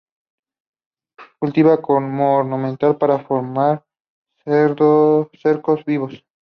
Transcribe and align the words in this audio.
Cultivada 1.37 1.79
como 1.79 2.37
ornamental 2.39 2.97
para 2.97 3.19
formar 3.23 3.85
cercos 4.43 5.85
vivos. 5.85 6.25